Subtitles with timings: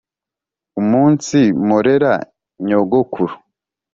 [0.79, 2.13] umunsi mporera
[2.65, 3.35] nyogokuru